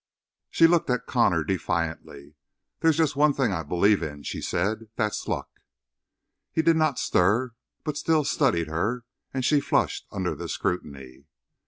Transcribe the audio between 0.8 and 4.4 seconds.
at Connor defiantly. "There's just one thing I believe in,"